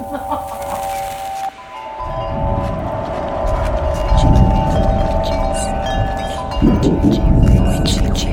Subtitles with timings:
[0.00, 0.12] Thank
[8.24, 8.29] you.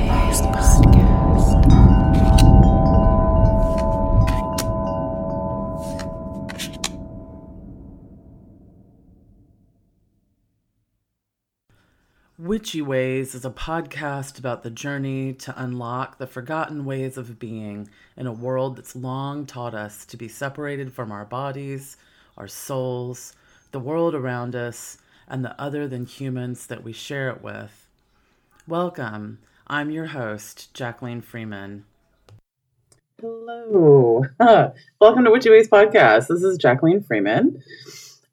[12.58, 17.88] Witchy Ways is a podcast about the journey to unlock the forgotten ways of being
[18.16, 21.96] in a world that's long taught us to be separated from our bodies,
[22.36, 23.32] our souls,
[23.70, 27.86] the world around us, and the other than humans that we share it with.
[28.66, 29.38] Welcome.
[29.68, 31.84] I'm your host, Jacqueline Freeman.
[33.20, 34.24] Hello.
[35.00, 36.26] Welcome to Witchy Ways podcast.
[36.26, 37.62] This is Jacqueline Freeman.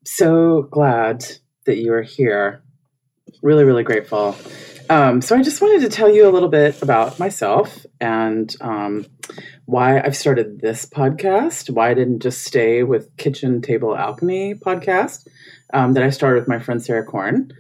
[0.04, 1.24] So glad
[1.68, 2.64] that you are here
[3.46, 4.36] really, really grateful.
[4.90, 9.06] Um, so I just wanted to tell you a little bit about myself and um,
[9.66, 11.70] why I've started this podcast.
[11.70, 15.28] Why I didn't just stay with Kitchen Table Alchemy podcast
[15.74, 17.54] um, that I started with my friend Sarah Korn.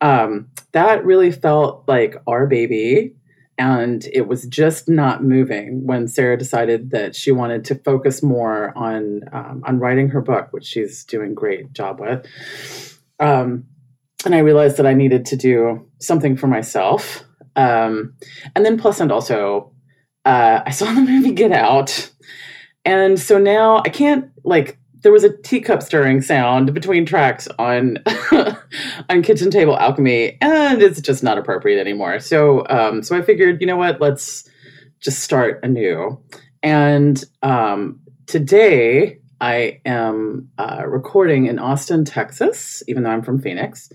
[0.00, 3.14] Um, that really felt like our baby,
[3.58, 8.72] and it was just not moving when Sarah decided that she wanted to focus more
[8.76, 12.26] on um, on writing her book, which she's doing great job with.
[14.24, 17.24] And I realized that I needed to do something for myself.
[17.56, 18.14] Um,
[18.54, 19.72] and then plus, and also,
[20.24, 22.10] uh, I saw the movie Get Out,
[22.84, 24.78] and so now I can't like.
[25.02, 27.98] There was a teacup stirring sound between tracks on
[29.08, 32.18] on Kitchen Table Alchemy, and it's just not appropriate anymore.
[32.18, 34.00] So, um, so I figured, you know what?
[34.00, 34.48] Let's
[35.00, 36.20] just start anew.
[36.64, 43.90] And um, today I am uh, recording in Austin, Texas, even though I'm from Phoenix,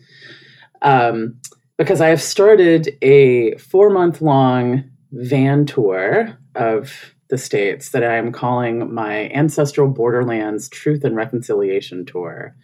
[0.81, 1.39] um,
[1.77, 8.31] because I have started a four month long van tour of the states that I'm
[8.31, 12.55] calling my Ancestral Borderlands Truth and Reconciliation Tour.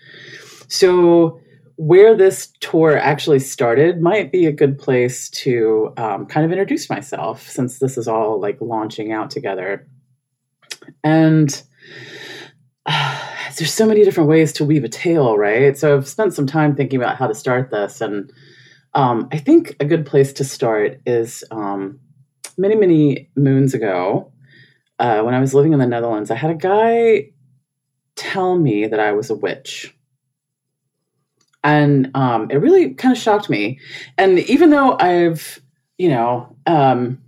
[0.67, 1.39] So,
[1.75, 6.89] where this tour actually started might be a good place to um, kind of introduce
[6.89, 9.87] myself since this is all like launching out together.
[11.03, 11.63] And
[13.57, 15.77] there's so many different ways to weave a tale, right?
[15.77, 18.31] So I've spent some time thinking about how to start this, and
[18.93, 21.99] um, I think a good place to start is um,
[22.57, 24.31] many, many moons ago,
[24.99, 27.31] uh, when I was living in the Netherlands, I had a guy
[28.15, 29.95] tell me that I was a witch.
[31.63, 33.79] And um, it really kind of shocked me.
[34.17, 35.61] And even though I've,
[35.97, 37.21] you know, um,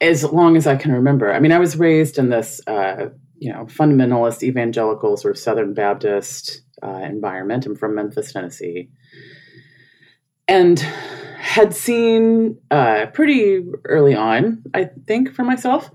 [0.00, 3.06] as long as I can remember, I mean, I was raised in this uh,
[3.42, 7.66] you know, fundamentalist evangelical sort of Southern Baptist uh, environment.
[7.66, 8.88] I'm from Memphis, Tennessee,
[10.46, 15.90] and had seen uh, pretty early on, I think, for myself,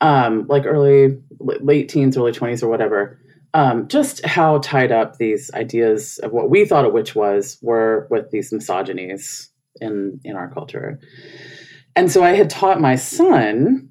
[0.00, 3.20] um, like early, late teens, early 20s, or whatever.
[3.54, 8.08] Um, just how tied up these ideas of what we thought a witch was were
[8.10, 9.46] with these misogynies
[9.80, 10.98] in in our culture,
[11.94, 13.89] and so I had taught my son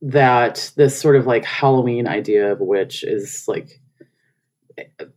[0.00, 3.80] that this sort of like Halloween idea of a witch is like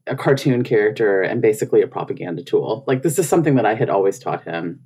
[0.07, 2.83] a cartoon character and basically a propaganda tool.
[2.87, 4.81] Like this is something that I had always taught him.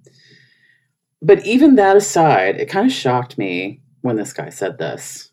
[1.22, 5.32] But even that aside, it kind of shocked me when this guy said this.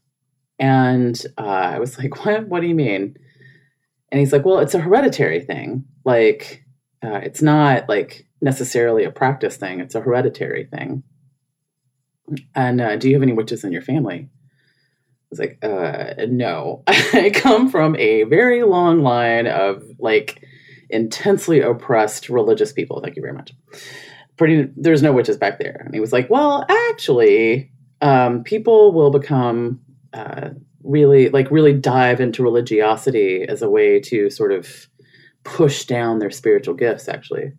[0.59, 1.41] And uh,
[1.75, 2.47] I was like, what?
[2.49, 3.17] What do you mean?
[4.11, 5.85] And he's like, well, it's a hereditary thing.
[6.05, 6.65] Like,
[7.03, 11.03] uh, it's not like necessarily a practice thing, it's a hereditary thing.
[12.55, 14.29] And uh, do you have any witches in your family?
[15.33, 16.83] Was like, uh, no.
[16.87, 20.47] I come from a very long line of like
[20.91, 23.01] intensely oppressed religious people.
[23.01, 23.53] Thank you very much.
[24.37, 25.83] Pretty, there's no witches back there.
[25.85, 27.73] And he was like, well, actually,
[28.03, 29.81] um, people will become
[30.13, 30.51] uh,
[30.83, 34.89] really, like, really dive into religiosity as a way to sort of
[35.45, 37.53] push down their spiritual gifts, actually.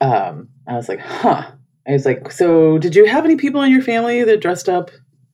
[0.00, 1.52] Um, I was like, huh.
[1.86, 4.90] I was like, so did you have any people in your family that dressed up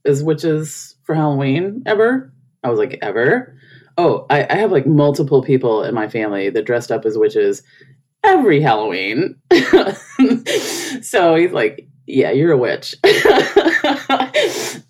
[0.09, 2.33] as witches for Halloween ever?
[2.65, 3.57] I was like, ever?
[3.97, 7.63] Oh, I, I have like multiple people in my family that dressed up as witches
[8.25, 9.37] every Halloween.
[11.03, 12.95] so he's like, yeah, you're a witch.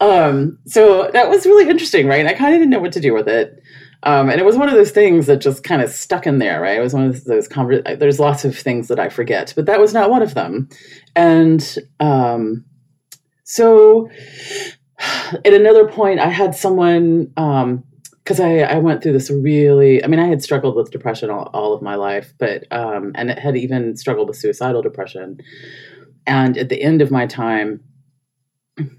[0.01, 2.27] um, so that was really interesting, right?
[2.27, 3.63] I kind of didn't know what to do with it.
[4.05, 6.61] Um, and it was one of those things that just kind of stuck in there,
[6.61, 6.79] right?
[6.79, 9.81] It was one of those conver- there's lots of things that I forget, but that
[9.81, 10.69] was not one of them.
[11.17, 12.65] And um,
[13.43, 14.09] so
[14.99, 20.03] at another point, I had someone because um, I, I went through this really.
[20.03, 23.31] I mean, I had struggled with depression all, all of my life, but um, and
[23.31, 25.41] it had even struggled with suicidal depression.
[26.27, 27.81] And at the end of my time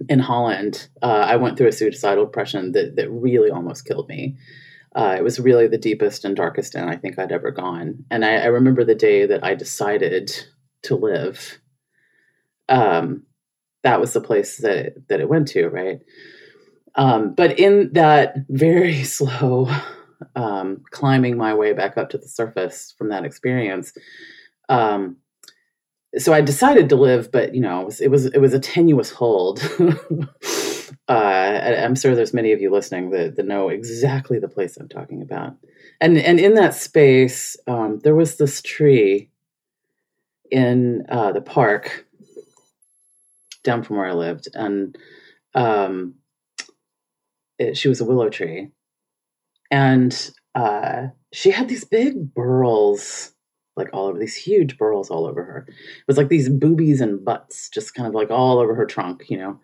[0.10, 4.38] in Holland, uh, I went through a suicidal depression that that really almost killed me.
[4.96, 8.06] Uh, it was really the deepest and darkest end I think I'd ever gone.
[8.10, 10.32] And I, I remember the day that I decided
[10.84, 11.60] to live.
[12.68, 13.26] Um,
[13.84, 16.00] that was the place that that it went to, right?
[16.96, 19.70] Um, but in that very slow
[20.36, 23.94] um, climbing my way back up to the surface from that experience,
[24.68, 25.18] um,
[26.18, 28.60] so I decided to live, but you know, it was it was, it was a
[28.60, 29.62] tenuous hold.
[31.08, 34.90] uh, I'm sure there's many of you listening that, that know exactly the place I'm
[34.90, 35.56] talking about.
[36.02, 39.30] And and in that space, um, there was this tree
[40.50, 42.08] in uh, the park
[43.64, 44.98] down from where I lived, and
[45.54, 46.16] um,
[47.58, 48.70] it, she was a willow tree,
[49.72, 53.34] and uh, she had these big burls
[53.80, 55.66] like all over these huge burls all over her.
[55.68, 59.30] It was like these boobies and butts just kind of like all over her trunk,
[59.30, 59.60] you know.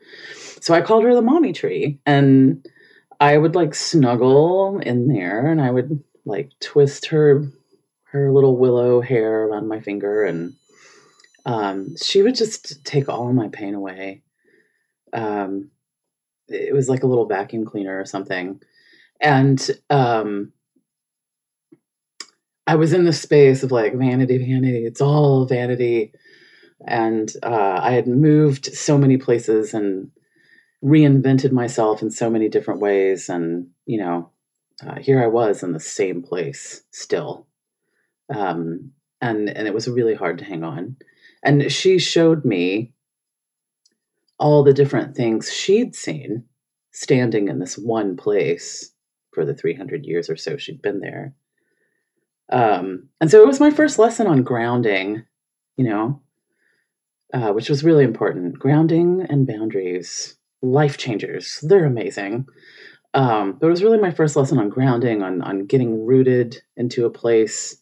[0.61, 2.65] So I called her the mommy tree and
[3.19, 7.45] I would like snuggle in there and I would like twist her
[8.05, 10.53] her little willow hair around my finger and
[11.45, 14.23] um, she would just take all my pain away.
[15.13, 15.69] Um,
[16.47, 18.61] it was like a little vacuum cleaner or something.
[19.21, 20.51] And um,
[22.67, 24.85] I was in the space of like vanity, vanity.
[24.85, 26.13] It's all vanity.
[26.85, 30.11] And uh, I had moved so many places and
[30.83, 33.29] reinvented myself in so many different ways.
[33.29, 34.31] And, you know,
[34.85, 37.47] uh, here I was in the same place still.
[38.33, 38.91] Um,
[39.21, 40.97] and, and it was really hard to hang on.
[41.45, 42.93] And she showed me
[44.37, 46.43] all the different things she'd seen
[46.91, 48.91] standing in this one place
[49.33, 51.33] for the 300 years or so she'd been there
[52.49, 55.23] um, and so it was my first lesson on grounding,
[55.77, 56.21] you know,
[57.33, 58.59] uh, which was really important.
[58.59, 62.45] Grounding and boundaries, life changers, they're amazing.
[63.13, 67.05] Um, but it was really my first lesson on grounding, on, on getting rooted into
[67.05, 67.77] a place.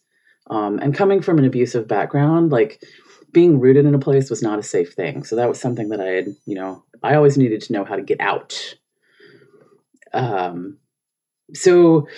[0.48, 2.82] Um, and coming from an abusive background, like
[3.34, 5.24] being rooted in a place was not a safe thing.
[5.24, 7.96] So that was something that I had, you know, I always needed to know how
[7.96, 8.74] to get out.
[10.14, 10.78] Um,
[11.52, 12.08] so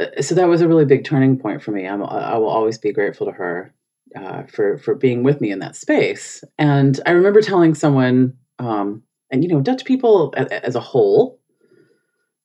[0.00, 1.86] uh, so that was a really big turning point for me.
[1.86, 3.72] I'm, I will always be grateful to her
[4.16, 6.44] uh, for for being with me in that space.
[6.58, 11.40] And I remember telling someone, um, and you know, Dutch people as, as a whole,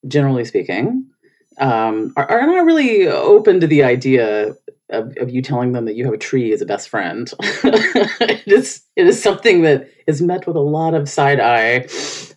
[0.06, 1.06] generally speaking,
[1.58, 4.54] um, are, are, not really open to the idea
[4.90, 7.32] of, of, you telling them that you have a tree as a best friend.
[7.40, 11.86] it is it is something that is met with a lot of side eye.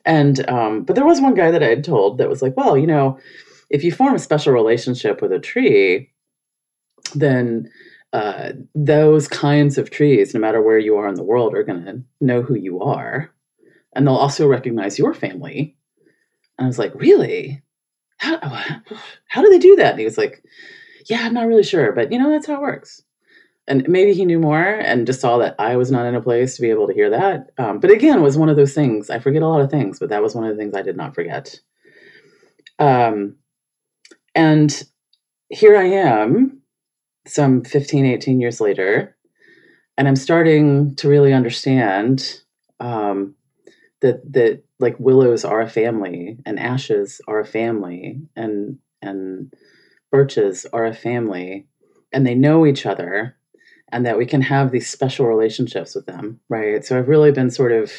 [0.06, 2.77] And um, but there was one guy that I had told that was like, well,
[2.77, 3.19] you know
[3.71, 6.12] if you form a special relationship with a tree,
[7.15, 7.71] then
[8.13, 11.86] uh, those kinds of trees, no matter where you are in the world, are going
[11.86, 13.33] to know who you are.
[13.94, 15.77] And they'll also recognize your family.
[16.57, 17.63] And I was like, really?
[18.18, 18.38] How,
[19.27, 19.92] how do they do that?
[19.92, 20.44] And he was like,
[21.09, 23.01] yeah, I'm not really sure, but you know, that's how it works.
[23.68, 26.56] And maybe he knew more and just saw that I was not in a place
[26.56, 27.51] to be able to hear that.
[27.57, 29.09] Um, but again, it was one of those things.
[29.09, 30.98] I forget a lot of things, but that was one of the things I did
[30.98, 31.59] not forget.
[32.80, 33.36] Um,
[34.33, 34.83] and
[35.50, 36.62] here I am,
[37.27, 39.15] some 15, 18 years later,
[39.98, 42.42] and I'm starting to really understand
[42.80, 43.36] um,
[44.00, 49.53] that that like willows are a family, and ashes are a family, and and
[50.12, 51.68] birches are a family,
[52.12, 53.36] and they know each other,
[53.89, 56.84] and that we can have these special relationships with them, right?
[56.86, 57.91] So I've really been sort of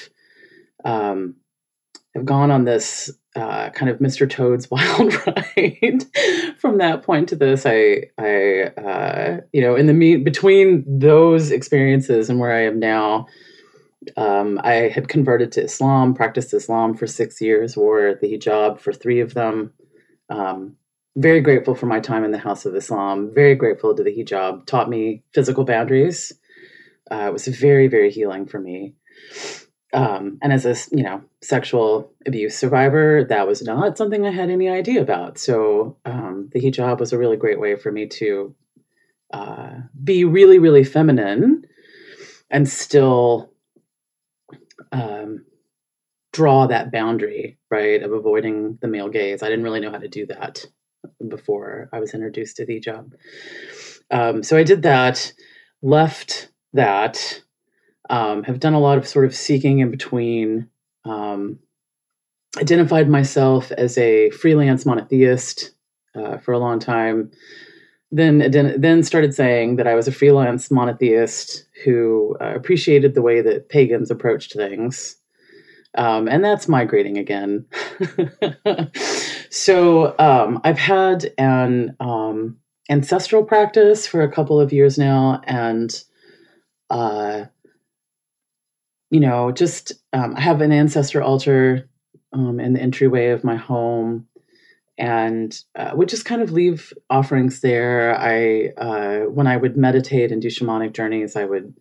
[0.85, 1.37] um,
[2.15, 4.29] I've gone on this uh, kind of Mr.
[4.29, 6.05] Toad's wild ride
[6.59, 7.65] from that point to this.
[7.65, 12.79] I, I, uh, you know, in the meet between those experiences and where I am
[12.79, 13.27] now,
[14.17, 18.93] um, I had converted to Islam, practiced Islam for six years, wore the hijab for
[18.93, 19.73] three of them.
[20.29, 20.77] Um,
[21.17, 23.33] very grateful for my time in the House of Islam.
[23.35, 24.67] Very grateful to the hijab.
[24.67, 26.33] Taught me physical boundaries.
[27.11, 28.95] Uh, it was very, very healing for me
[29.93, 34.51] um, and as a you know sexual abuse survivor, that was not something I had
[34.51, 35.39] any idea about.
[35.39, 38.55] So um, the hijab was a really great way for me to
[39.33, 41.65] uh, be really, really feminine
[42.51, 43.53] and still
[44.93, 45.45] um,
[46.33, 49.43] draw that boundary, right, of avoiding the male gaze.
[49.43, 50.65] I didn't really know how to do that
[51.29, 53.13] before I was introduced to the hijab.
[54.11, 55.33] Um, so I did that,
[55.83, 57.43] left that
[58.11, 60.69] um, have done a lot of sort of seeking in between.
[61.05, 61.59] Um,
[62.59, 65.73] identified myself as a freelance monotheist
[66.15, 67.31] uh, for a long time.
[68.15, 73.41] Then, then started saying that I was a freelance monotheist who uh, appreciated the way
[73.41, 75.17] that pagans approached things.
[75.97, 77.65] Um, and that's migrating again.
[79.53, 82.57] so um, I've had an um,
[82.89, 86.03] ancestral practice for a couple of years now, and
[86.89, 87.45] uh,
[89.11, 91.87] you know, just um, I have an ancestor altar
[92.33, 94.27] um, in the entryway of my home,
[94.97, 98.19] and uh, would just kind of leave offerings there.
[98.19, 101.75] I uh, when I would meditate and do shamanic journeys, I would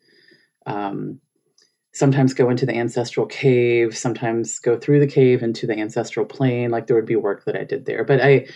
[0.65, 1.21] um,
[1.93, 6.71] sometimes go into the ancestral cave, sometimes go through the cave into the ancestral plane.
[6.71, 8.48] Like there would be work that I did there, but I,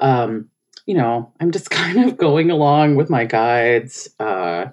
[0.00, 0.48] um,
[0.86, 4.66] you know, I'm just kind of going along with my guides, uh,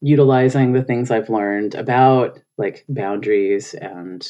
[0.00, 4.26] utilizing the things I've learned about like boundaries and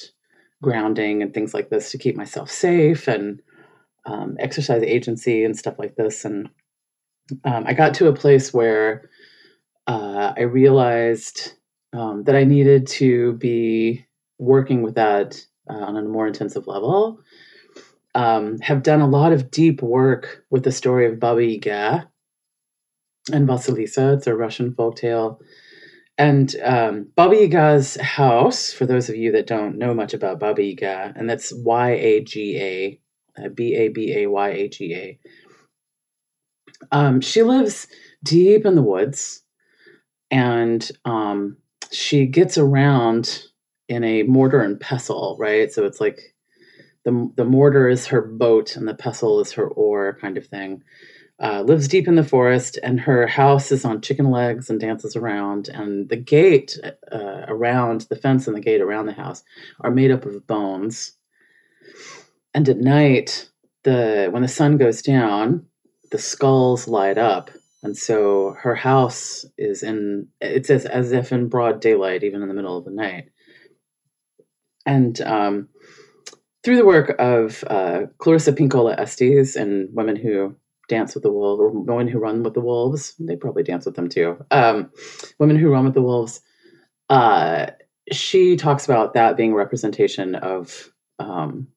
[0.62, 3.42] grounding and things like this to keep myself safe and
[4.06, 6.24] um, exercise agency and stuff like this.
[6.24, 6.48] And
[7.44, 9.10] um, I got to a place where
[9.86, 11.52] uh, I realized
[11.96, 14.06] um, that I needed to be
[14.38, 17.20] working with that uh, on a more intensive level.
[18.14, 22.08] Um, have done a lot of deep work with the story of Baba Yaga
[23.32, 24.16] and Vasilisa.
[24.16, 25.38] It's a Russian folktale.
[26.18, 30.62] And um, Baba Yaga's house, for those of you that don't know much about Baba
[30.62, 33.00] Yaga, and that's Y A G A,
[33.38, 35.18] uh, B A B A Y A G A.
[36.90, 37.86] Um, she lives
[38.22, 39.42] deep in the woods,
[40.30, 41.58] and um,
[41.92, 43.44] she gets around
[43.88, 45.72] in a mortar and pestle, right?
[45.72, 46.34] So it's like
[47.04, 50.82] the the mortar is her boat and the pestle is her oar, kind of thing.
[51.38, 55.16] Uh, lives deep in the forest, and her house is on chicken legs and dances
[55.16, 55.68] around.
[55.68, 56.78] And the gate
[57.12, 59.42] uh, around the fence and the gate around the house
[59.80, 61.12] are made up of bones.
[62.54, 63.50] And at night,
[63.84, 65.66] the when the sun goes down,
[66.10, 67.50] the skulls light up
[67.86, 72.48] and so her house is in it's as, as if in broad daylight even in
[72.48, 73.30] the middle of the night.
[74.84, 75.68] And um,
[76.64, 80.56] through the work of uh, Clarissa Pinkola Estés and women who
[80.88, 83.94] dance with the wolves or women who run with the wolves they probably dance with
[83.94, 84.90] them too um,
[85.38, 86.40] women who run with the wolves
[87.08, 87.66] uh,
[88.10, 91.68] she talks about that being a representation of um,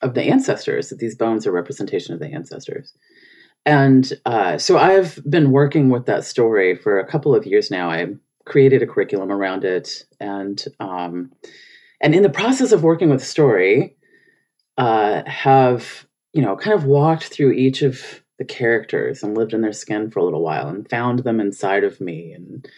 [0.00, 2.94] of the ancestors that these bones are representation of the ancestors
[3.64, 7.90] and uh, so I've been working with that story for a couple of years now.
[7.90, 8.06] I
[8.44, 11.32] created a curriculum around it, and um,
[12.00, 13.96] and in the process of working with the story,
[14.78, 19.60] uh, have you know kind of walked through each of the characters and lived in
[19.60, 22.68] their skin for a little while and found them inside of me and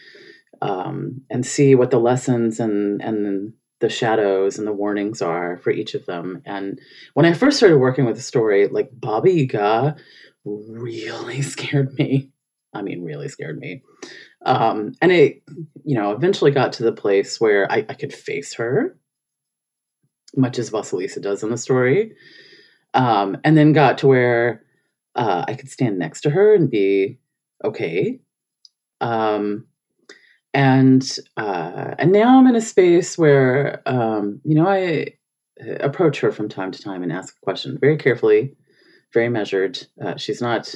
[0.61, 5.71] um, and see what the lessons and and the shadows and the warnings are for
[5.71, 6.41] each of them.
[6.45, 6.79] And
[7.13, 9.95] when I first started working with the story, like Baba Yaga
[10.45, 12.31] really scared me.
[12.73, 13.83] I mean, really scared me.
[14.45, 15.41] Um, and it,
[15.83, 18.97] you know, eventually got to the place where I, I could face her,
[20.35, 22.13] much as Vasilisa does in the story.
[22.93, 24.63] Um, and then got to where
[25.15, 27.19] uh, I could stand next to her and be
[27.63, 28.19] okay.
[29.01, 29.65] Um,
[30.53, 35.15] and uh, and now I'm in a space where um, you know I
[35.61, 38.55] uh, approach her from time to time and ask a question very carefully,
[39.15, 39.87] very measured.
[39.99, 40.75] Uh, she's not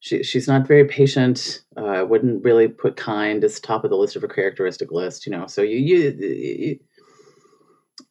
[0.00, 1.62] she she's not very patient.
[1.76, 5.32] Uh, wouldn't really put kind as top of the list of her characteristic list, you
[5.32, 5.46] know.
[5.46, 6.78] So you you, you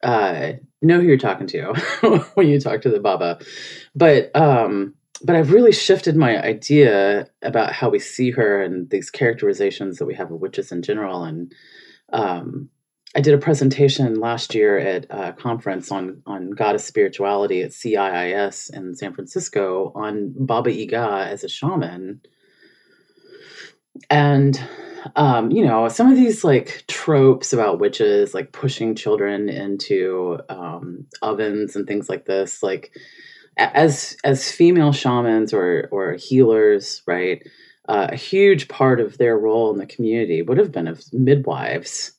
[0.02, 1.74] uh, know who you're talking to
[2.34, 3.38] when you talk to the Baba,
[3.94, 9.10] but um, but I've really shifted my idea about how we see her and these
[9.10, 11.52] characterizations that we have of witches in general, and
[12.12, 12.68] um,
[13.18, 18.72] I did a presentation last year at a conference on on goddess spirituality at CIIS
[18.72, 22.20] in San Francisco on Baba Yaga as a shaman.
[24.08, 24.62] And
[25.16, 31.04] um, you know, some of these like tropes about witches, like pushing children into um,
[31.20, 32.96] ovens and things like this, like
[33.56, 37.44] as as female shamans or or healers, right?
[37.88, 42.12] Uh, a huge part of their role in the community would have been of midwives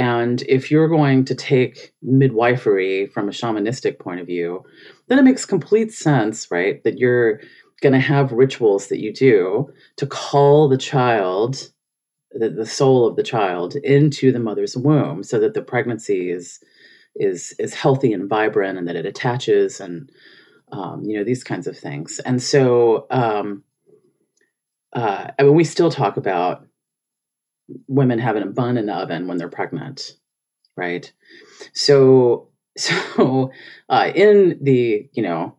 [0.00, 4.64] and if you're going to take midwifery from a shamanistic point of view,
[5.08, 6.82] then it makes complete sense, right?
[6.84, 7.42] That you're
[7.82, 11.68] going to have rituals that you do to call the child,
[12.32, 16.60] the, the soul of the child, into the mother's womb so that the pregnancy is
[17.14, 20.10] is is healthy and vibrant and that it attaches and
[20.72, 22.20] um, you know these kinds of things.
[22.24, 23.64] And so um,
[24.94, 26.66] uh, I mean, we still talk about
[27.88, 30.16] women having a bun in the oven when they're pregnant,
[30.76, 31.12] right?
[31.74, 33.52] So, so
[33.88, 35.56] uh, in the you know,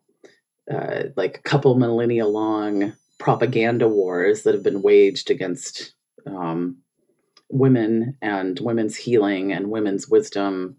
[0.72, 5.94] uh, like couple millennia long propaganda wars that have been waged against
[6.28, 6.78] um,
[7.50, 10.78] women and women's healing and women's wisdom.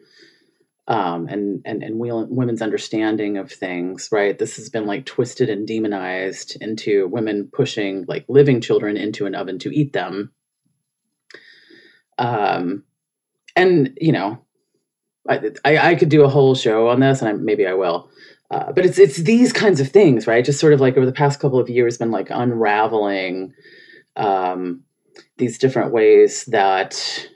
[0.87, 4.39] um, and and and women's understanding of things, right?
[4.39, 9.35] This has been like twisted and demonized into women pushing like living children into an
[9.35, 10.33] oven to eat them.
[12.19, 12.85] Um,
[13.57, 14.39] and you know,
[15.29, 18.11] I, I, I could do a whole show on this, and I, maybe I will.
[18.51, 20.45] Uh, but it's it's these kinds of things, right?
[20.45, 23.55] Just sort of like over the past couple of years, been like unraveling
[24.17, 24.83] um,
[25.39, 27.29] these different ways that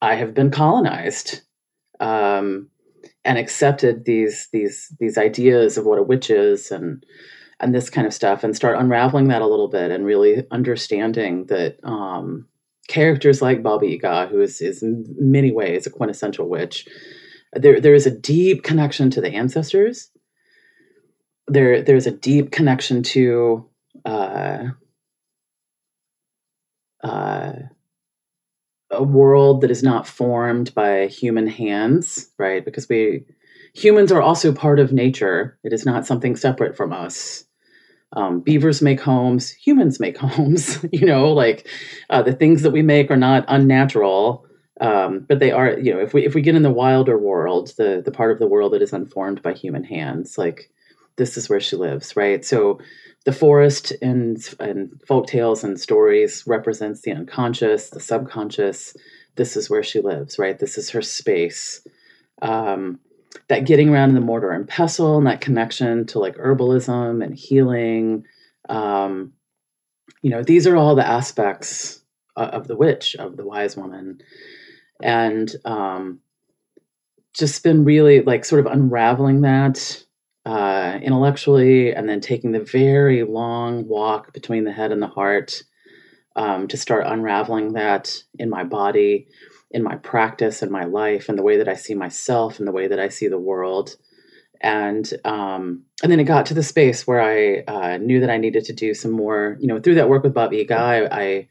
[0.00, 1.42] I have been colonized.
[2.00, 2.68] Um,
[3.24, 7.04] and accepted these these these ideas of what a witch is and
[7.60, 11.46] and this kind of stuff and start unraveling that a little bit and really understanding
[11.46, 12.46] that um,
[12.88, 16.86] characters like Baba Yaga, who is, is in many ways a quintessential witch,
[17.54, 20.10] there there is a deep connection to the ancestors.
[21.48, 23.68] There there's a deep connection to
[24.04, 24.64] uh,
[27.02, 27.52] uh,
[28.90, 32.64] a world that is not formed by human hands, right?
[32.64, 33.24] Because we
[33.74, 35.58] humans are also part of nature.
[35.64, 37.44] It is not something separate from us.
[38.14, 40.84] Um, beavers make homes, humans make homes.
[40.92, 41.68] you know, like
[42.10, 44.46] uh, the things that we make are not unnatural,
[44.80, 45.78] um, but they are.
[45.78, 48.38] You know, if we if we get in the wilder world, the the part of
[48.38, 50.70] the world that is unformed by human hands, like
[51.16, 52.44] this is where she lives, right?
[52.44, 52.80] So
[53.24, 58.96] the forest and and folk tales and stories represents the unconscious, the subconscious.
[59.36, 60.58] This is where she lives, right?
[60.58, 61.86] This is her space.
[62.42, 62.98] Um,
[63.48, 67.34] that getting around in the mortar and pestle and that connection to like herbalism and
[67.34, 68.24] healing.
[68.68, 69.32] Um,
[70.22, 72.02] you know, these are all the aspects
[72.36, 74.20] of the witch, of the wise woman.
[75.02, 76.20] And um,
[77.34, 80.02] just been really like sort of unraveling that
[80.44, 85.62] uh, intellectually and then taking the very long walk between the head and the heart
[86.36, 89.28] um, to start unraveling that in my body,
[89.72, 92.72] in my practice, in my life, and the way that I see myself and the
[92.72, 93.96] way that I see the world.
[94.60, 98.36] And um, and then it got to the space where I uh, knew that I
[98.36, 99.56] needed to do some more.
[99.60, 101.48] You know, through that work with Baba Yaga, I, I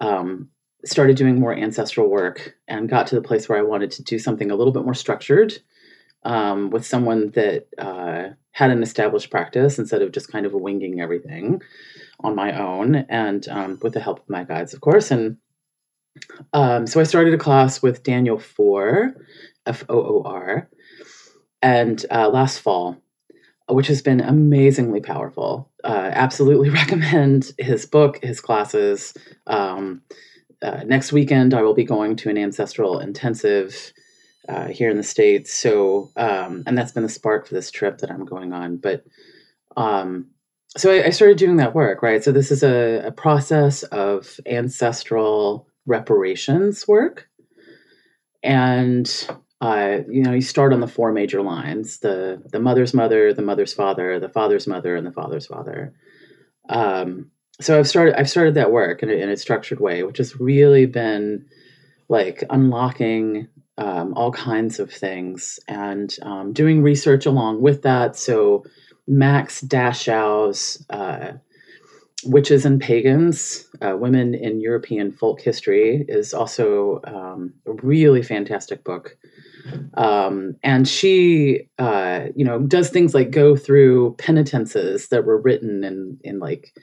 [0.00, 0.48] um,
[0.84, 4.18] started doing more ancestral work and got to the place where I wanted to do
[4.18, 5.58] something a little bit more structured
[6.24, 11.00] um, with someone that uh, had an established practice instead of just kind of winging
[11.00, 11.62] everything
[12.20, 15.10] on my own and um, with the help of my guides, of course.
[15.10, 15.36] And
[16.52, 19.14] um, so I started a class with Daniel Foor,
[19.66, 20.68] F O O R,
[21.60, 22.96] and uh, last fall,
[23.68, 25.70] which has been amazingly powerful.
[25.84, 29.14] Uh, absolutely recommend his book, his classes.
[29.46, 30.02] Um,
[30.62, 33.92] uh, next weekend, I will be going to an ancestral intensive
[34.48, 35.52] uh, here in the states.
[35.52, 38.76] So, um, and that's been the spark for this trip that I'm going on.
[38.76, 39.04] But
[39.76, 40.30] um,
[40.76, 42.22] so I, I, started doing that work, right?
[42.22, 47.28] So this is a, a process of ancestral reparations work,
[48.42, 49.28] and
[49.60, 53.42] uh, you know, you start on the four major lines: the the mother's mother, the
[53.42, 55.94] mother's father, the father's mother, and the father's father.
[56.68, 60.18] Um, so I've started I've started that work in a, in a structured way, which
[60.18, 61.46] has really been
[62.08, 68.16] like unlocking um, all kinds of things and um, doing research along with that.
[68.16, 68.64] So,
[69.06, 71.32] Max Dashu's uh,
[72.24, 78.84] Witches and Pagans, uh, Women in European Folk History, is also um, a really fantastic
[78.84, 79.16] book.
[79.94, 85.84] Um, and she, uh, you know, does things like go through penitences that were written
[85.84, 86.74] in, in like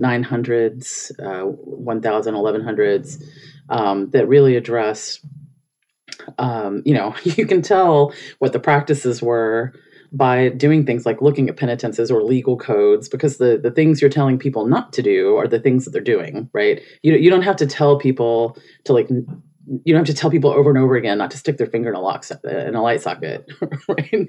[0.00, 3.22] 900s, uh, 1000, 1100s
[3.68, 5.18] um, that really address
[6.38, 9.72] um, you know, you can tell what the practices were
[10.12, 14.10] by doing things like looking at penitences or legal codes because the, the things you're
[14.10, 16.82] telling people not to do are the things that they're doing, right?
[17.02, 20.50] You, you don't have to tell people to like, you don't have to tell people
[20.50, 23.02] over and over again not to stick their finger in a lock in a light
[23.02, 23.48] socket,
[23.88, 24.28] right?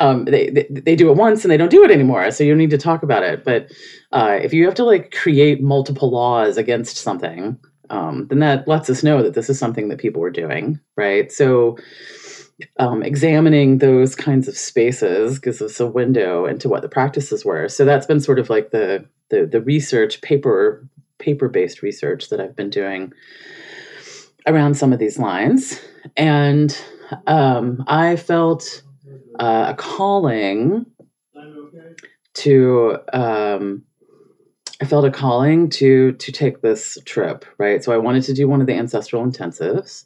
[0.00, 2.50] Um, they, they, they do it once and they don't do it anymore, so you
[2.50, 3.44] don't need to talk about it.
[3.44, 3.70] But
[4.10, 7.58] uh, if you have to like create multiple laws against something,
[7.90, 11.30] um, then that lets us know that this is something that people were doing, right?
[11.30, 11.76] So,
[12.78, 17.68] um, examining those kinds of spaces gives us a window into what the practices were.
[17.68, 20.86] So that's been sort of like the the, the research paper
[21.18, 23.12] paper based research that I've been doing
[24.46, 25.80] around some of these lines,
[26.16, 26.78] and
[27.26, 28.82] um, I felt
[29.38, 30.86] uh, a calling
[32.34, 33.84] to um,
[34.80, 37.82] I felt a calling to to take this trip, right?
[37.82, 40.04] So I wanted to do one of the ancestral intensives,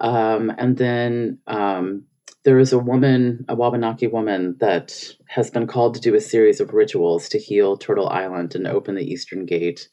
[0.00, 2.04] um, and then um,
[2.44, 6.60] there is a woman, a Wabanaki woman, that has been called to do a series
[6.60, 9.88] of rituals to heal Turtle Island and open the Eastern Gate.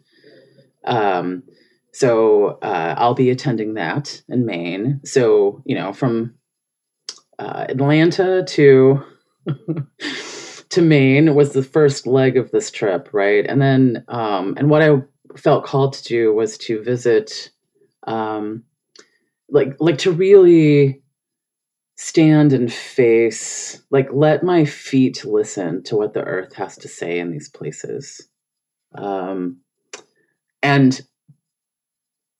[0.85, 1.43] Um,
[1.93, 5.01] so uh, I'll be attending that in Maine.
[5.03, 6.35] So you know, from
[7.37, 9.03] uh, Atlanta to
[10.71, 13.45] to Maine was the first leg of this trip, right?
[13.45, 15.01] And then, um, and what I
[15.35, 17.49] felt called to do was to visit,
[18.07, 18.63] um,
[19.51, 21.01] like, like to really
[21.97, 27.19] stand and face, like, let my feet listen to what the earth has to say
[27.19, 28.27] in these places.
[28.95, 29.57] Um,
[30.63, 30.99] and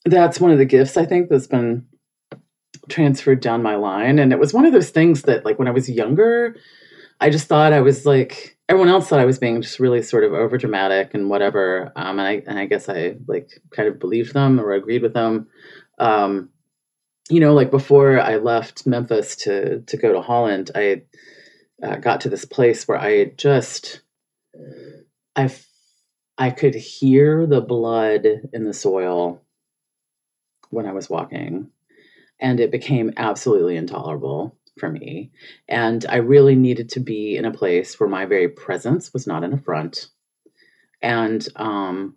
[0.05, 1.85] that's one of the gifts I think that's been
[2.89, 4.17] transferred down my line.
[4.17, 6.55] And it was one of those things that, like, when I was younger,
[7.19, 10.23] I just thought I was like everyone else thought I was being just really sort
[10.23, 11.91] of over dramatic and whatever.
[11.97, 15.13] Um, and I and I guess I like kind of believed them or agreed with
[15.13, 15.47] them.
[15.99, 16.49] Um,
[17.31, 21.03] you know, like before I left Memphis to to go to Holland, I
[21.81, 24.01] uh, got to this place where I just
[25.35, 25.49] I
[26.37, 29.41] I could hear the blood in the soil
[30.69, 31.69] when I was walking,
[32.39, 35.31] and it became absolutely intolerable for me.
[35.69, 39.43] And I really needed to be in a place where my very presence was not
[39.43, 40.07] an affront.
[41.01, 42.15] And um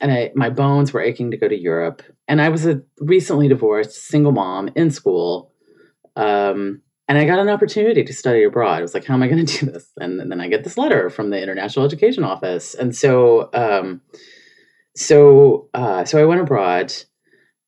[0.00, 2.02] and I, my bones were aching to go to Europe.
[2.28, 5.52] And I was a recently divorced single mom in school.
[6.16, 8.78] Um, and I got an opportunity to study abroad.
[8.78, 9.90] I was like, how am I going to do this?
[9.98, 12.74] And, and, then I get this letter from the International Education Office.
[12.74, 14.00] And so, um,
[14.96, 16.92] so, uh, so I went abroad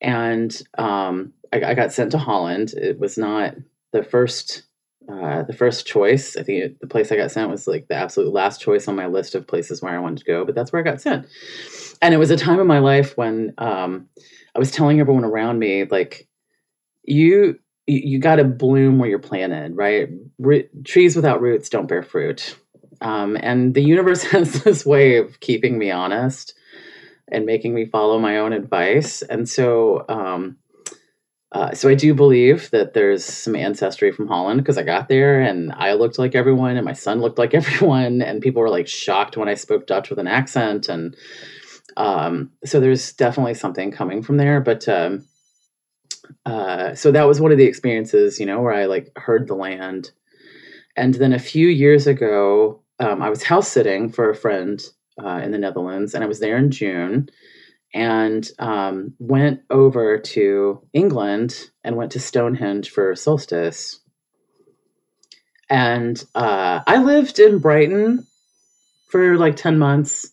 [0.00, 2.72] and um, I, I, got sent to Holland.
[2.74, 3.54] It was not
[3.92, 4.62] the first
[5.10, 6.36] uh, the first choice.
[6.36, 8.96] I think it, the place I got sent was like the absolute last choice on
[8.96, 11.26] my list of places where I wanted to go, but that's where I got sent.
[12.02, 14.08] And it was a time in my life when um,
[14.54, 16.28] I was telling everyone around me, like,
[17.04, 20.10] you you, got to bloom where you're planted, right?
[20.84, 22.54] trees without roots don't bear fruit.
[23.00, 26.54] Um, and the universe has this way of keeping me honest
[27.30, 29.22] and making me follow my own advice.
[29.22, 30.58] And so, um,
[31.52, 35.40] uh, so I do believe that there's some ancestry from Holland because I got there
[35.40, 38.88] and I looked like everyone and my son looked like everyone and people were like
[38.88, 41.16] shocked when I spoke Dutch with an accent and
[41.96, 44.60] um, so there's definitely something coming from there.
[44.60, 45.26] But um,
[46.46, 49.54] uh, so that was one of the experiences, you know, where I like heard the
[49.54, 50.12] land.
[50.96, 54.80] And then a few years ago, um, I was house sitting for a friend
[55.22, 57.30] uh, in the Netherlands, and I was there in June
[57.94, 64.00] and um, went over to England and went to Stonehenge for solstice.
[65.70, 68.26] And uh, I lived in Brighton
[69.10, 70.30] for like 10 months.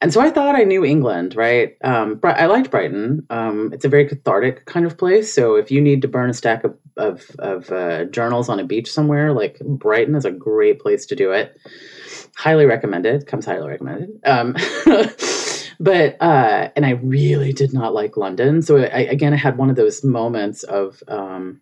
[0.00, 1.76] And so I thought I knew England, right?
[1.82, 3.26] Um, I liked Brighton.
[3.30, 5.32] Um, it's a very cathartic kind of place.
[5.32, 8.64] So if you need to burn a stack of, of, of uh, journals on a
[8.64, 11.56] beach somewhere, like Brighton is a great place to do it.
[12.36, 13.26] Highly recommended.
[13.26, 14.10] Comes highly recommended.
[14.24, 14.54] Um,
[15.78, 18.62] but uh, and I really did not like London.
[18.62, 21.60] So I, again, I had one of those moments of um,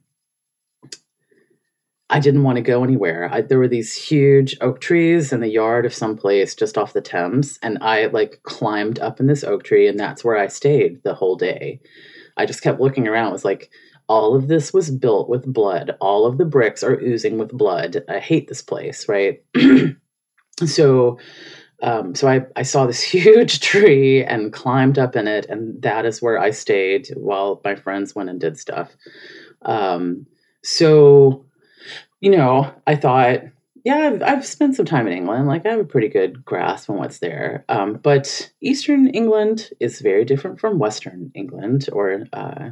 [2.11, 3.29] I didn't want to go anywhere.
[3.33, 6.93] I, there were these huge oak trees in the yard of some place just off
[6.93, 10.49] the Thames, and I like climbed up in this oak tree, and that's where I
[10.49, 11.81] stayed the whole day.
[12.37, 13.29] I just kept looking around.
[13.29, 13.71] It was like
[14.09, 15.97] all of this was built with blood.
[16.01, 18.05] All of the bricks are oozing with blood.
[18.09, 19.43] I hate this place, right?
[20.67, 21.19] so
[21.83, 26.05] um, so I, I saw this huge tree and climbed up in it, and that
[26.05, 28.97] is where I stayed while my friends went and did stuff.
[29.63, 30.27] Um,
[30.63, 31.45] so,
[32.21, 33.41] you know, I thought,
[33.85, 35.47] yeah, I've, I've, spent some time in England.
[35.47, 37.65] Like, I have a pretty good grasp on what's there.
[37.69, 42.71] Um, but Eastern England is very different from Western England or uh,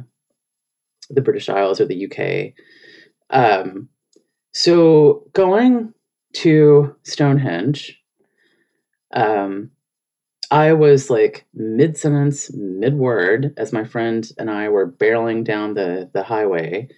[1.09, 2.53] the British Isles or the UK.
[3.29, 3.89] Um,
[4.53, 5.93] so, going
[6.33, 8.02] to Stonehenge
[9.13, 9.71] um,
[10.51, 15.73] I was like mid sentence, mid word, as my friend and I were barreling down
[15.73, 16.89] the, the highway,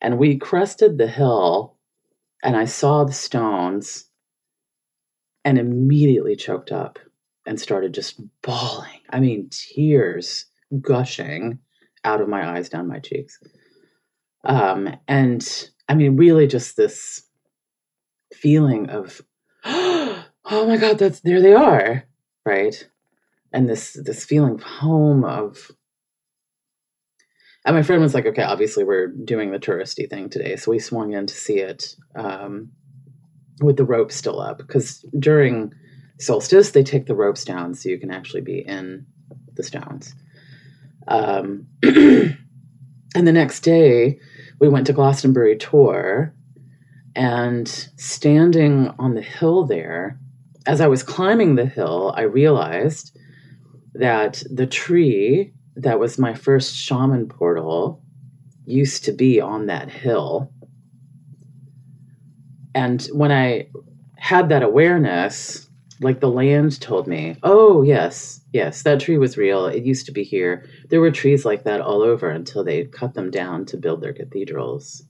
[0.00, 1.76] and we crested the hill,
[2.42, 4.06] and I saw the stones,
[5.44, 6.98] and immediately choked up
[7.46, 9.00] and started just bawling.
[9.10, 10.46] I mean, tears
[10.80, 11.58] gushing
[12.04, 13.38] out of my eyes down my cheeks.
[14.44, 17.22] Um, and I mean, really just this
[18.32, 19.22] feeling of
[20.46, 22.04] oh my god that's there they are
[22.44, 22.88] right?
[23.52, 25.70] And this this feeling of home of
[27.64, 30.56] and my friend was like okay obviously we're doing the touristy thing today.
[30.56, 32.70] So we swung in to see it um,
[33.60, 35.72] with the ropes still up because during
[36.18, 39.06] solstice they take the ropes down so you can actually be in
[39.54, 40.14] the stones.
[41.06, 42.36] Um, and
[43.14, 44.18] the next day
[44.58, 46.34] we went to glastonbury tor
[47.14, 50.18] and standing on the hill there
[50.66, 53.16] as I was climbing the hill, I realized
[53.94, 58.02] that the tree that was my first shaman portal
[58.64, 60.50] used to be on that hill.
[62.74, 63.68] and when I
[64.16, 65.68] had that awareness,
[66.00, 69.66] like the land told me, oh, yes, yes, that tree was real.
[69.66, 70.66] It used to be here.
[70.88, 74.12] There were trees like that all over until they cut them down to build their
[74.12, 75.04] cathedrals.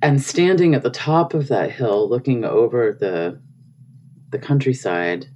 [0.00, 3.40] And standing at the top of that hill, looking over the
[4.30, 5.26] the countryside,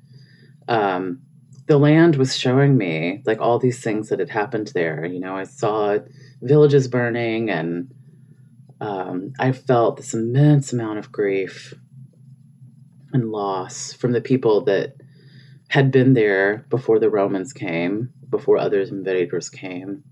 [0.69, 1.23] um,
[1.67, 5.05] the land was showing me like all these things that had happened there.
[5.05, 5.99] You know, I saw
[6.43, 7.93] villages burning and
[8.81, 11.73] um, I felt this immense amount of grief
[13.13, 14.95] and loss from the people that
[15.69, 20.03] had been there before the Romans came, before other invaders came,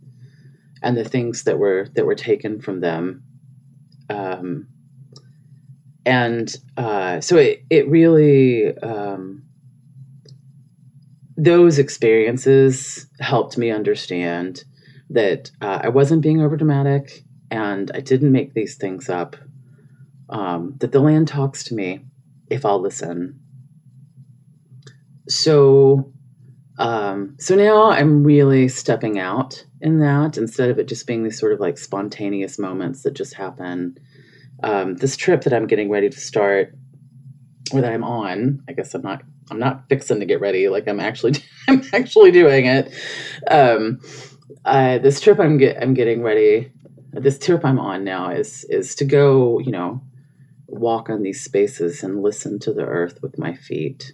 [0.82, 3.24] and the things that were that were taken from them.
[4.10, 4.66] Um,
[6.04, 9.44] and uh, so it it really um,
[11.36, 14.64] those experiences helped me understand
[15.10, 19.36] that uh, I wasn't being overdramatic and I didn't make these things up.
[20.28, 22.04] Um, that the land talks to me
[22.48, 23.40] if I'll listen.
[25.28, 26.12] So,
[26.80, 31.38] um, so now I'm really stepping out in that instead of it just being these
[31.38, 33.98] sort of like spontaneous moments that just happen.
[34.62, 36.74] Um, this trip that I'm getting ready to start,
[37.72, 39.22] or that I'm on, I guess I'm not.
[39.50, 40.68] I'm not fixing to get ready.
[40.68, 41.34] Like I'm actually,
[41.68, 42.92] I'm actually doing it.
[43.48, 44.00] Um,
[44.64, 46.70] uh, this trip I'm get, I'm getting ready
[47.12, 50.00] this trip I'm on now is is to go, you know,
[50.66, 54.12] walk on these spaces and listen to the earth with my feet.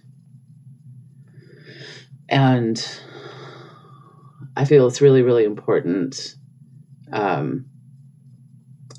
[2.29, 2.83] And
[4.55, 6.35] I feel it's really, really important
[7.11, 7.65] um,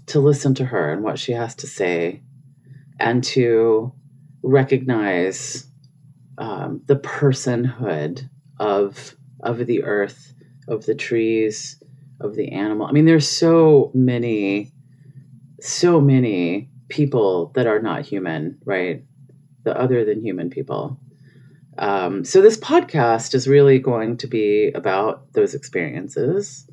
[0.07, 2.23] to listen to her and what she has to say,
[2.99, 3.93] and to
[4.43, 5.67] recognize
[6.38, 10.33] um, the personhood of of the earth,
[10.67, 11.83] of the trees,
[12.21, 12.87] of the animal.
[12.87, 14.73] I mean, there's so many,
[15.61, 19.05] so many people that are not human, right?
[19.64, 20.99] The other than human people.
[21.79, 26.69] Um, so this podcast is really going to be about those experiences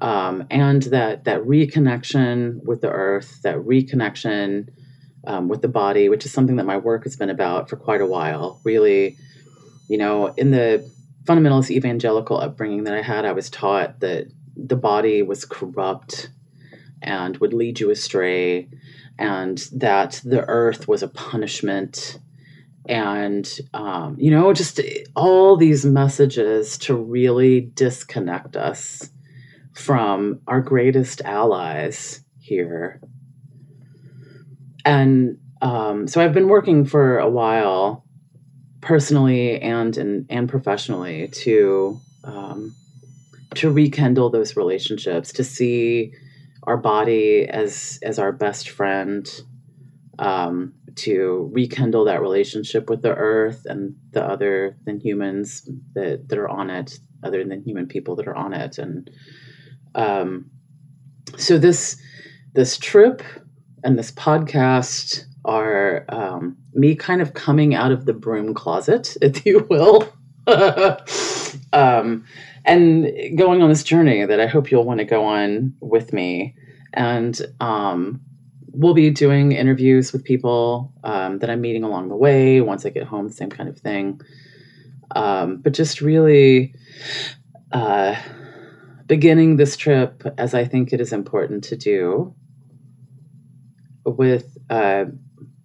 [0.00, 4.68] um, and that that reconnection with the earth, that reconnection
[5.26, 8.00] um, with the body, which is something that my work has been about for quite
[8.00, 8.60] a while.
[8.64, 9.16] Really,
[9.88, 10.90] you know, in the
[11.24, 16.30] fundamentalist evangelical upbringing that I had, I was taught that the body was corrupt
[17.02, 18.68] and would lead you astray,
[19.18, 22.18] and that the earth was a punishment.
[22.88, 24.80] And, um, you know, just
[25.14, 29.10] all these messages to really disconnect us
[29.74, 33.00] from our greatest allies here.
[34.84, 38.04] And um, so I've been working for a while,
[38.80, 42.74] personally and and, and professionally, to um,
[43.56, 46.12] to rekindle those relationships, to see
[46.62, 49.28] our body as as our best friend,
[50.18, 56.38] um, to rekindle that relationship with the earth and the other than humans that, that
[56.38, 58.78] are on it, other than human people that are on it.
[58.78, 59.10] And
[59.94, 60.50] um,
[61.36, 62.00] so this
[62.52, 63.22] this trip
[63.84, 69.44] and this podcast are um, me kind of coming out of the broom closet, if
[69.46, 70.12] you will.
[71.72, 72.24] um,
[72.64, 76.54] and going on this journey that I hope you'll want to go on with me.
[76.92, 78.20] And um,
[78.80, 82.90] we'll be doing interviews with people um, that I'm meeting along the way once I
[82.90, 84.20] get home, same kind of thing.
[85.14, 86.74] Um, but just really
[87.72, 88.16] uh,
[89.06, 92.34] beginning this trip as I think it is important to do
[94.04, 95.04] with, uh,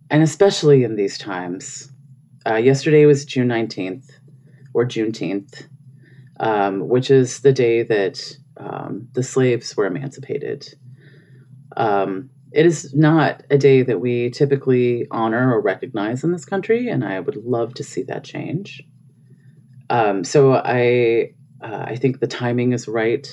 [0.09, 1.91] and especially in these times.
[2.47, 4.07] Uh, yesterday was June 19th
[4.75, 5.67] or Juneteenth
[6.39, 10.73] um, which is the day that um, the slaves were emancipated.
[11.77, 16.87] Um, it is not a day that we typically honor or recognize in this country,
[16.87, 18.81] and I would love to see that change.
[19.89, 23.27] Um, so I, uh, I think the timing is right.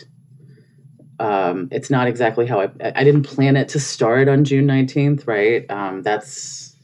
[1.21, 5.29] Um, it's not exactly how I, I didn't plan it to start on June 19th,
[5.29, 5.71] right?
[5.71, 6.75] Um, that's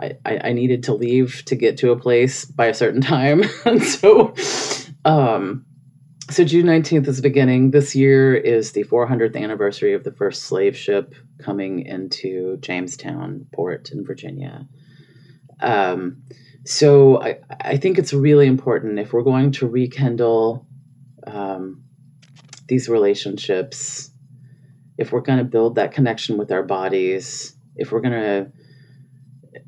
[0.00, 3.44] I, I, needed to leave to get to a place by a certain time.
[3.66, 4.34] and so
[5.04, 5.66] um,
[6.30, 7.70] so June 19th is the beginning.
[7.70, 13.90] This year is the 400th anniversary of the first slave ship coming into Jamestown port
[13.90, 14.66] in Virginia.
[15.60, 16.22] Um,
[16.64, 20.66] so I, I think it's really important if we're going to rekindle
[21.26, 21.84] um,
[22.68, 24.10] these relationships,
[24.96, 28.52] if we're going to build that connection with our bodies, if we're going to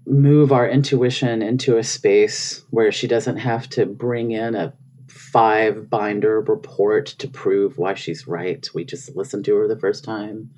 [0.06, 4.72] move our intuition into a space where she doesn't have to bring in a
[5.16, 8.68] five binder report to prove why she's right.
[8.74, 10.50] We just listened to her the first time.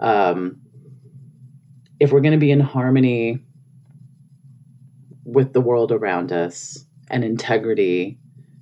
[0.00, 0.60] Um,
[2.00, 3.40] if we're going to be in harmony
[5.24, 8.18] with the world around us and integrity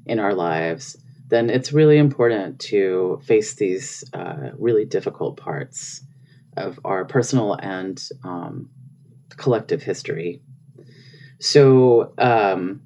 [0.06, 0.96] in our lives,
[1.28, 6.02] then it's really important to face these uh, really difficult parts
[6.56, 8.68] of our personal and um,
[9.36, 10.42] collective history.
[11.38, 12.82] So, um,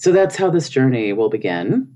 [0.00, 1.94] so that's how this journey will begin.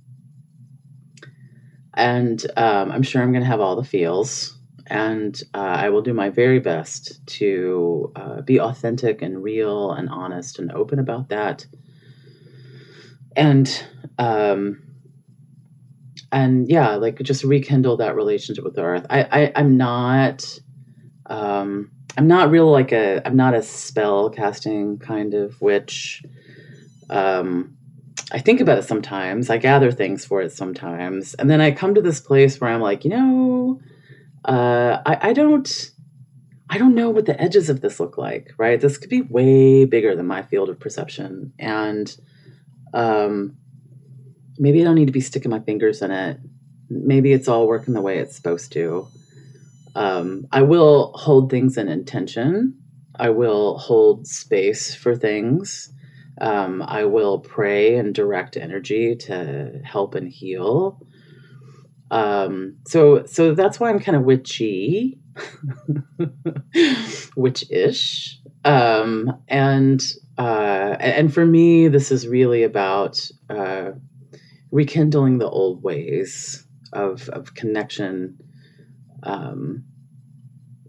[1.94, 6.02] And um, I'm sure I'm going to have all the feels, and uh, I will
[6.02, 11.30] do my very best to uh, be authentic and real and honest and open about
[11.30, 11.64] that.
[13.34, 13.86] And
[14.18, 14.82] um,
[16.30, 19.06] and yeah, like just rekindle that relationship with the earth.
[19.08, 20.58] I, I I'm not
[21.24, 26.22] um I'm not real like a I'm not a spell casting kind of witch.
[27.08, 27.78] Um
[28.34, 29.48] I think about it sometimes.
[29.48, 31.34] I gather things for it sometimes.
[31.34, 33.80] And then I come to this place where I'm like, you know,
[34.44, 35.92] uh I, I don't
[36.68, 38.80] I don't know what the edges of this look like, right?
[38.80, 41.52] This could be way bigger than my field of perception.
[41.60, 42.14] And
[42.92, 43.56] um
[44.58, 46.40] maybe I don't need to be sticking my fingers in it.
[46.90, 49.06] Maybe it's all working the way it's supposed to.
[49.94, 52.80] Um, I will hold things in intention.
[53.14, 55.92] I will hold space for things.
[56.40, 61.00] Um, I will pray and direct energy to help and heal.
[62.10, 65.18] Um, so, so that's why I'm kind of witchy,
[67.36, 70.02] witch-ish, um, and
[70.38, 73.92] uh, and for me, this is really about uh,
[74.70, 78.38] rekindling the old ways of of connection
[79.22, 79.84] um,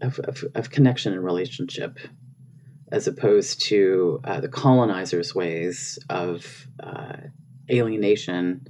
[0.01, 1.97] of, of, of, connection and relationship
[2.91, 7.17] as opposed to uh, the colonizers ways of uh,
[7.69, 8.67] alienation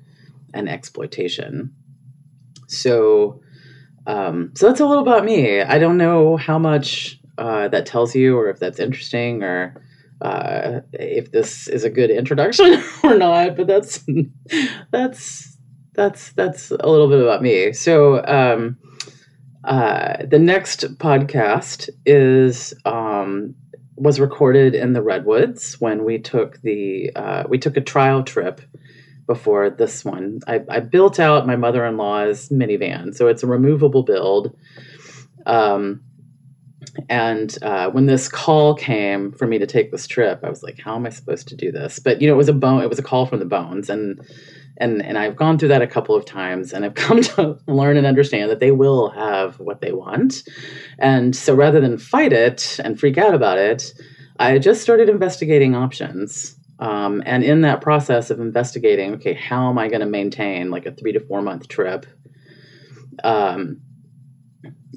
[0.54, 1.73] and exploitation
[2.67, 3.41] so
[4.08, 8.15] um, so that's a little about me i don't know how much uh, that tells
[8.15, 9.82] you or if that's interesting or
[10.21, 14.04] uh, if this is a good introduction or not, but that's
[14.91, 15.58] that's
[15.93, 17.73] that's that's a little bit about me.
[17.73, 18.78] So um,
[19.63, 23.56] uh, the next podcast is um,
[23.96, 28.62] was recorded in the redwoods when we took the uh, we took a trial trip
[29.26, 30.40] before this one.
[30.48, 34.56] I, I built out my mother in law's minivan, so it's a removable build.
[35.46, 36.02] Um,
[37.10, 40.80] and uh, when this call came for me to take this trip, I was like,
[40.80, 42.84] "How am I supposed to do this?" But you know, it was a bone.
[42.84, 44.20] It was a call from the bones, and
[44.78, 47.98] and and I've gone through that a couple of times, and I've come to learn
[47.98, 50.44] and understand that they will have what they want.
[51.00, 53.94] And so, rather than fight it and freak out about it,
[54.38, 56.58] I just started investigating options.
[56.78, 60.86] Um, and in that process of investigating, okay, how am I going to maintain like
[60.86, 62.06] a three to four month trip?
[63.24, 63.80] Um,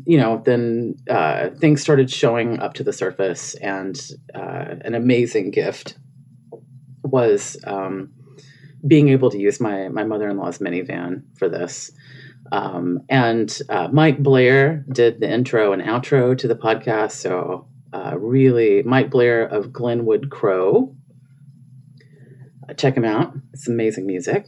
[0.05, 4.01] you know, then uh, things started showing up to the surface, and
[4.35, 5.99] uh, an amazing gift
[7.03, 8.13] was um,
[8.87, 11.91] being able to use my my mother in law's minivan for this.
[12.51, 17.13] Um, and uh, Mike Blair did the intro and outro to the podcast.
[17.13, 20.97] So, uh, really, Mike Blair of Glenwood Crow
[22.77, 23.35] check him out.
[23.53, 24.47] It's amazing music.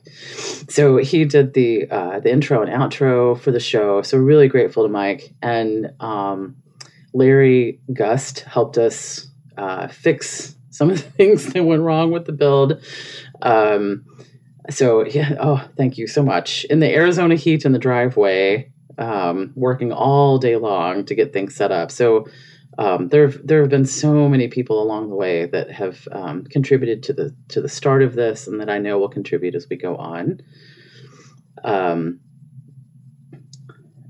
[0.69, 4.03] So he did the uh, the intro and outro for the show.
[4.03, 6.57] So really grateful to Mike and um,
[7.13, 12.33] Larry Gust helped us uh, fix some of the things that went wrong with the
[12.33, 12.83] build.
[13.43, 14.05] Um,
[14.69, 16.65] so yeah, oh, thank you so much.
[16.65, 21.55] In the Arizona heat in the driveway, um, working all day long to get things
[21.55, 21.91] set up.
[21.91, 22.27] So
[22.79, 27.03] um, there there have been so many people along the way that have um, contributed
[27.05, 29.77] to the to the start of this, and that I know will contribute as we
[29.77, 30.41] go on.
[31.65, 32.21] Um,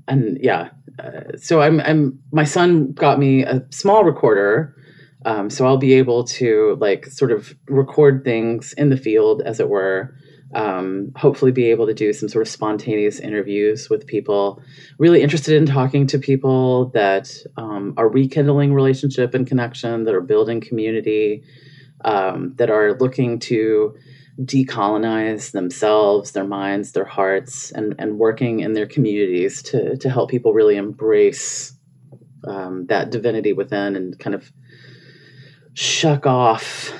[0.07, 0.69] and yeah,
[0.99, 4.75] uh, so I'm I'm my son got me a small recorder,
[5.25, 9.59] um, so I'll be able to like sort of record things in the field, as
[9.59, 10.15] it were,
[10.53, 14.61] um, hopefully be able to do some sort of spontaneous interviews with people.
[14.97, 20.21] Really interested in talking to people that um, are rekindling relationship and connection that are
[20.21, 21.43] building community
[22.03, 23.95] um, that are looking to
[24.39, 30.31] decolonize themselves their minds their hearts and, and working in their communities to, to help
[30.31, 31.73] people really embrace
[32.47, 34.51] um, that divinity within and kind of
[35.73, 36.91] shuck off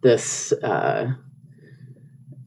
[0.00, 1.12] this uh,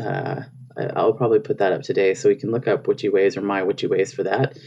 [0.01, 0.43] uh,
[0.77, 3.63] I'll probably put that up today so we can look up Witchy Ways or My
[3.63, 4.59] Witchy Ways for that.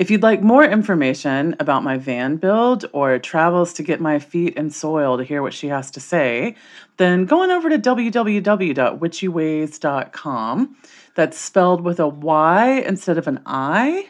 [0.00, 4.54] If you'd like more information about my van build or travels to get my feet
[4.54, 6.54] in soil to hear what she has to say,
[6.96, 10.76] then go on over to www.wytchyways.com.
[11.14, 14.08] That's spelled with a Y instead of an I.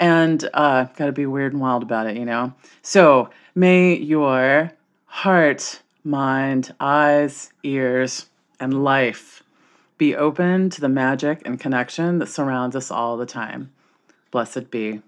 [0.00, 2.54] And uh, got to be weird and wild about it, you know?
[2.80, 4.72] So may your
[5.04, 9.42] heart, mind, eyes, ears, and life
[9.98, 13.70] be open to the magic and connection that surrounds us all the time.
[14.32, 15.02] Blessed be.